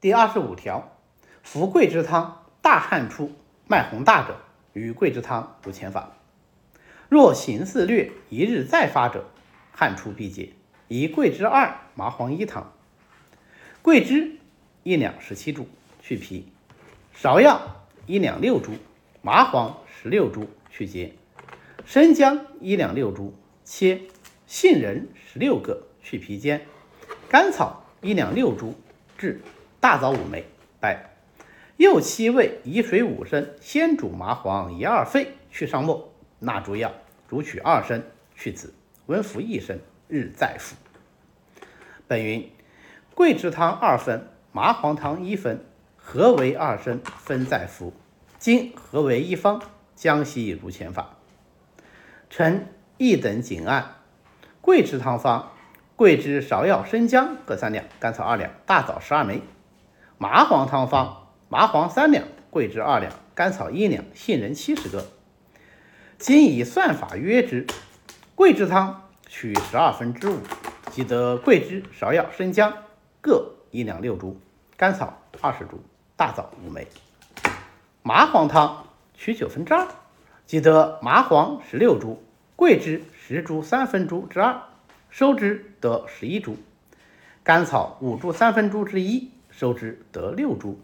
[0.00, 0.96] 第二十五条，
[1.42, 3.32] 服桂枝汤大汗出，
[3.66, 4.36] 脉洪大者，
[4.72, 6.12] 与桂枝汤如前法。
[7.08, 9.24] 若形似略，一日再发者，
[9.72, 10.52] 汗出必解，
[10.86, 12.72] 以桂枝二、麻黄一汤。
[13.82, 14.36] 桂枝
[14.84, 15.66] 一两十七株，
[16.00, 16.44] 去皮；
[17.20, 18.74] 芍药一两六株，
[19.20, 21.14] 麻黄十六株，去结；
[21.84, 23.34] 生姜一两六株，
[23.64, 24.02] 切；
[24.46, 26.60] 杏仁十六个，去皮尖；
[27.28, 28.76] 甘草一两六株，
[29.18, 29.40] 炙；
[29.80, 30.44] 大枣五枚，
[30.80, 30.96] 白；
[31.76, 36.12] 右七味，以水五升，先煮麻黄一二沸，去上沫。
[36.40, 36.92] 纳诸药，
[37.28, 38.02] 煮取二升，
[38.34, 38.74] 去子，
[39.06, 39.78] 温服一升，
[40.08, 40.74] 日再服。
[42.06, 42.50] 本云：
[43.14, 45.64] 桂枝汤二分，麻黄汤一分，
[45.96, 47.92] 合为二升，分再服。
[48.38, 49.60] 今合为一方，
[49.94, 51.16] 将悉如前法。
[52.30, 52.66] 臣
[52.96, 53.96] 一等谨按。
[54.60, 55.52] 桂枝汤方：
[55.96, 59.40] 桂枝、芍药、生姜各三两，甘草二两，大枣十二枚。
[60.20, 65.06] 麻黄汤方：麻黄三两，桂枝二两，甘草一两，杏仁七十个。
[66.18, 67.64] 今以算法约之：
[68.34, 70.40] 桂枝汤取十二分之五，
[70.90, 72.72] 即得桂枝、芍药、生姜
[73.20, 74.36] 各一两六株，
[74.76, 75.80] 甘草二十株，
[76.16, 76.88] 大枣五枚。
[78.02, 79.86] 麻黄汤取九分之二，
[80.46, 82.20] 即得麻黄十六株，
[82.56, 84.62] 桂枝十株三分株之二，
[85.10, 86.54] 收之得十一株；
[87.44, 90.76] 甘草五株三分株之一，收之得六株；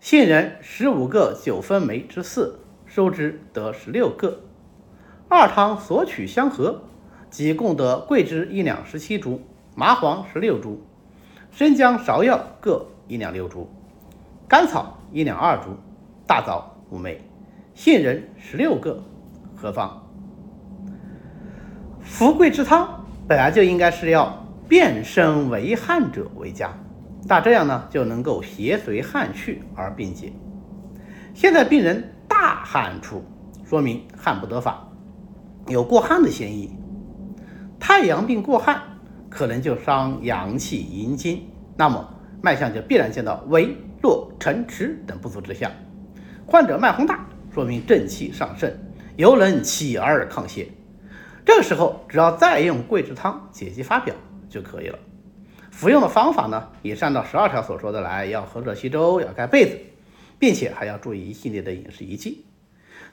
[0.00, 2.58] 杏仁十五个九分梅之四。
[2.84, 4.40] 收之得十六个，
[5.28, 6.82] 二汤所取相合，
[7.30, 9.40] 即共得桂枝一两十七株，
[9.76, 10.82] 麻黄十六株，
[11.52, 13.68] 生姜、芍药各一两六株，
[14.48, 15.76] 甘草一两二株，
[16.26, 17.20] 大枣五枚，
[17.72, 19.00] 杏仁十六个。
[19.54, 20.04] 何方？
[22.02, 26.76] 服桂之汤本来就应该是要变身为汗者为佳，
[27.28, 30.32] 那这样呢就能够邪随汗去而并解。
[31.34, 32.12] 现在病人。
[32.28, 33.24] 大汗出，
[33.64, 34.86] 说明汗不得法，
[35.68, 36.70] 有过汗的嫌疑。
[37.80, 38.82] 太阳病过汗，
[39.30, 42.06] 可能就伤阳气阴经，那么
[42.42, 45.70] 脉象就必然见到微弱、沉迟等不足之象。
[46.44, 48.70] 患者脉洪大，说明正气上盛，
[49.16, 50.68] 犹能起而抗邪。
[51.44, 54.14] 这个时候，只要再用桂枝汤解肌发表
[54.50, 54.98] 就可以了。
[55.76, 59.78] 服用的方法呢，也是按照十二条所说的来，要喝热稀粥，要盖被子。
[60.38, 62.44] 并且还要注意一系列的饮食宜忌。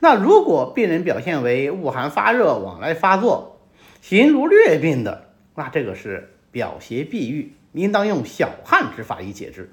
[0.00, 3.60] 那如果病人表现为恶寒发热往来发作，
[4.00, 9.72] 形如疟病的，那这个是表邪闭郁，应当用小汗之法以解之。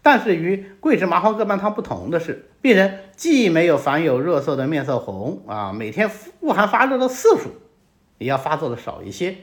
[0.00, 7.50] 但是与桂枝麻黄各半汤不同的是，病人既没有凡有热色的面色红啊，每天恶寒发热的次数
[8.16, 9.36] 也要发作的少一些，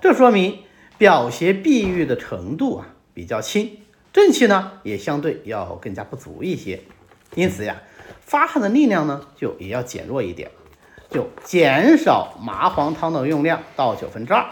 [0.00, 0.60] 这说明
[0.98, 3.78] 表邪闭郁的程度啊比较轻。
[4.12, 6.80] 正气呢也相对要更加不足一些，
[7.34, 7.82] 因此呀，
[8.20, 10.50] 发汗的力量呢就也要减弱一点，
[11.10, 14.46] 就减少麻黄汤的用量到九分之二，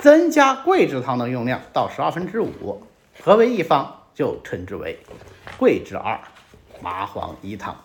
[0.00, 2.82] 增加桂枝汤的用量到十二分之五，
[3.20, 4.98] 合为一方，就称之为
[5.56, 6.20] 桂枝二
[6.82, 7.84] 麻黄一汤。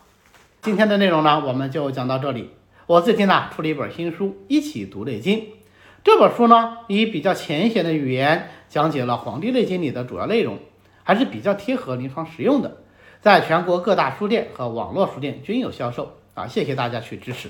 [0.64, 2.50] 今天的内容呢，我们就讲到这里。
[2.88, 5.40] 我最近呢出了一本新书《一起读内经》，
[6.04, 10.60] 这本书呢以比较浅显的语言讲解了《黄帝内经》里的主要内容。
[11.04, 12.78] 还是比较贴合临床实用的，
[13.22, 16.48] 在全国各大书店和网络书店均有销售啊！
[16.48, 17.50] 谢谢大家去支持。